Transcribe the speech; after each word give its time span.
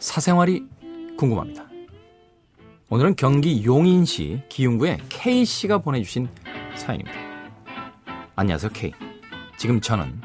사생활이 0.00 0.64
궁금합니다. 1.16 1.66
오늘은 2.88 3.14
경기 3.14 3.64
용인시 3.64 4.42
기흥구의 4.48 4.98
K씨가 5.08 5.78
보내주신 5.78 6.28
사연입니다. 6.74 7.16
안녕하세요, 8.34 8.72
K. 8.72 8.92
지금 9.56 9.80
저는 9.80 10.20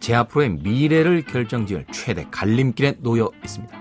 제 0.00 0.14
앞으로의 0.14 0.48
미래를 0.62 1.26
결정지을 1.26 1.84
최대 1.92 2.26
갈림길에 2.30 2.96
놓여 3.00 3.30
있습니다. 3.44 3.78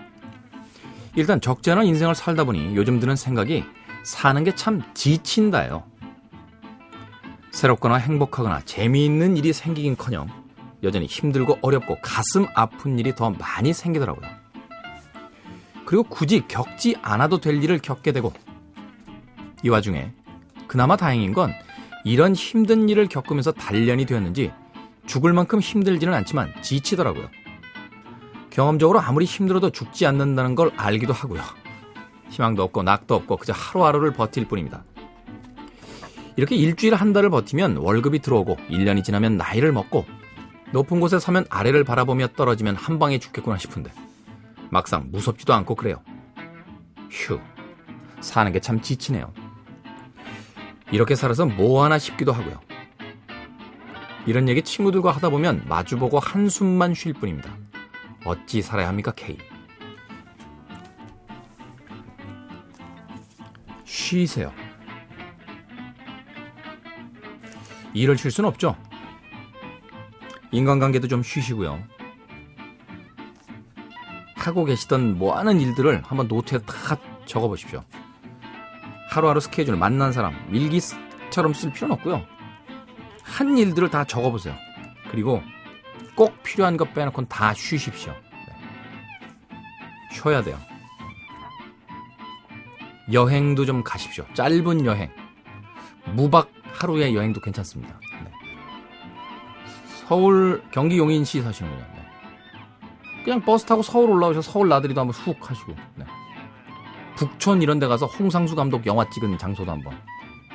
일단 1.15 1.39
적지 1.39 1.71
않은 1.71 1.86
인생을 1.86 2.13
살다 2.13 2.43
보니 2.43 2.75
요즘 2.75 2.99
드는 2.99 3.15
생각이 3.15 3.63
사는 4.04 4.43
게 4.43 4.52
참 4.54 4.81
지친다요. 4.93 5.84
새롭거나 7.52 7.95
행복하거나 7.95 8.63
재미있는 8.65 9.38
일이 9.38 9.54
생기긴커녕 9.54 10.27
여전히 10.84 11.05
힘들고 11.05 11.59
어렵고 11.62 11.99
가슴 12.02 12.48
아픈 12.54 12.99
일이 12.99 13.15
더 13.15 13.29
많이 13.29 13.71
생기더라고요. 13.71 14.41
그리고 15.91 16.04
굳이 16.04 16.48
겪지 16.48 16.95
않아도 17.02 17.41
될 17.41 17.62
일을 17.62 17.80
겪게 17.80 18.13
되고 18.13 18.32
이 19.62 19.68
와중에 19.68 20.13
그나마 20.66 20.95
다행인 20.95 21.34
건 21.34 21.52
이런 22.05 22.34
힘든 22.34 22.88
일을 22.88 23.09
겪으면서 23.09 23.52
단련이 23.52 24.05
되었는지 24.05 24.54
죽을 25.05 25.34
만큼 25.34 25.59
힘들지는 25.59 26.13
않지만 26.13 26.54
지치더라고요. 26.62 27.27
경험적으로 28.52 29.02
아무리 29.02 29.26
힘들어도 29.26 29.72
죽지 29.72 30.05
않는다는 30.05 30.55
걸 30.55 30.72
알기도 30.77 31.12
하고요. 31.12 31.41
희망도 32.30 32.63
없고 32.63 32.84
낙도 32.84 33.13
없고 33.13 33.35
그저 33.35 33.52
하루하루를 33.52 34.13
버틸 34.13 34.48
뿐입니다. 34.48 34.85
이렇게 36.37 36.55
일주일 36.55 36.96
한 36.96 37.12
달을 37.12 37.30
버티면 37.30 37.76
월급이 37.76 38.20
들어오고 38.20 38.55
1년이 38.70 39.04
지나면 39.04 39.35
나이를 39.35 39.74
먹고 39.74 40.05
높은 40.71 41.02
곳에 41.02 41.20
서면 41.20 41.46
아래를 41.49 41.84
바라보며 41.84 42.30
떨어지면 42.37 42.77
한 42.77 42.98
방에 42.98 43.20
죽겠구나 43.20 43.58
싶은데 43.58 43.91
막상 44.72 45.10
무섭지도 45.12 45.54
않고 45.54 45.76
그래요. 45.76 46.02
휴, 47.12 47.40
사는 48.22 48.52
게 48.52 48.60
참 48.60 48.82
지치네요. 48.82 49.34
이렇게 50.91 51.16
살아서 51.16 51.46
뭐 51.46 51.84
하나 51.84 52.00
싶기도 52.00 52.32
하고요. 52.32 52.60
이런 54.26 54.48
얘기 54.48 54.62
친구들과 54.62 55.12
하다 55.12 55.30
보면 55.30 55.66
마주보고 55.68 56.20
한숨만 56.20 56.94
쉴 56.94 57.14
뿐입니다. 57.14 57.55
어찌 58.24 58.62
살아야 58.62 58.88
합니까, 58.88 59.12
K? 59.16 59.38
쉬세요. 63.84 64.53
일을 67.94 68.18
쉴 68.18 68.31
수는 68.31 68.47
없죠. 68.47 68.75
인간관계도 70.52 71.08
좀 71.08 71.24
쉬시고요. 71.24 71.81
하고 74.47 74.66
계시던 74.66 75.17
뭐 75.17 75.38
하는 75.38 75.59
일들을 75.59 76.03
한번 76.06 76.28
노트에 76.28 76.59
다 76.59 76.97
적어 77.25 77.47
보십시오. 77.47 77.84
하루하루 79.09 79.39
스케줄, 79.39 79.75
만난 79.75 80.11
사람, 80.11 80.34
일기처럼 80.51 81.53
쓸 81.53 81.72
필요는 81.72 81.95
없고요. 81.95 82.25
한 83.23 83.57
일들을 83.57 83.89
다 83.89 84.03
적어 84.06 84.31
보세요. 84.31 84.56
그리고 85.09 85.41
꼭 86.16 86.41
필요한 86.44 86.78
것 86.78 86.94
빼놓고는 86.94 87.28
다 87.28 87.53
쉬십시오. 87.53 88.13
네. 88.13 88.56
쉬어야 90.13 90.41
돼요. 90.41 90.57
여행도 93.12 93.66
좀 93.66 93.84
가십시오. 93.84 94.25
짧은 94.34 94.85
여행. 94.85 95.12
무박 96.13 96.50
하루의 96.73 97.16
여행도 97.16 97.41
괜찮습니다. 97.41 98.00
네. 98.23 98.31
서울 100.07 100.63
경기 100.72 100.97
용인시 100.97 101.41
사시는군요. 101.41 102.00
네. 103.22 103.26
그냥 103.26 103.42
버스 103.42 103.66
타고 103.66 103.82
서울 103.82 104.09
올라오셔서 104.09 104.52
서울 104.52 104.70
나들이도 104.70 105.00
한번 105.00 105.14
훅 105.14 105.50
하시고 105.50 105.76
네. 105.96 106.06
북촌 107.16 107.62
이런 107.62 107.80
데 107.80 107.88
가서 107.88 108.08
홍상수 108.08 108.56
감독 108.56 108.86
영화 108.88 109.08
찍은 109.09 109.38
장소도 109.38 109.72
한번 109.72 110.00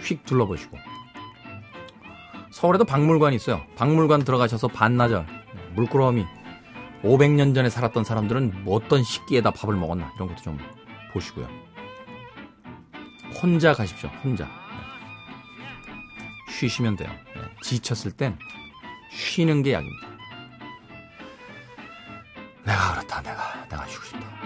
휙 0.02 0.24
둘러보시고 0.24 0.76
서울에도 2.50 2.84
박물관이 2.84 3.36
있어요. 3.36 3.62
박물관 3.76 4.24
들어가셔서 4.24 4.68
반나절 4.68 5.26
물끄러미 5.74 6.24
500년 7.02 7.54
전에 7.54 7.68
살았던 7.68 8.04
사람들은 8.04 8.64
뭐 8.64 8.76
어떤 8.76 9.02
식기에다 9.02 9.50
밥을 9.52 9.76
먹었나 9.76 10.10
이런 10.16 10.28
것도 10.28 10.42
좀 10.42 10.58
보시고요. 11.12 11.48
혼자 13.40 13.74
가십시오. 13.74 14.08
혼자. 14.24 14.48
쉬시면 16.50 16.96
돼요. 16.96 17.10
네, 17.34 17.42
지쳤을 17.62 18.12
땐 18.12 18.38
쉬는 19.12 19.62
게 19.62 19.74
약입니다. 19.74 20.15
그렇다. 22.96 23.20
내가 23.20 23.66
내가 23.68 23.86
쉬고 23.86 24.04
싶다. 24.04 24.45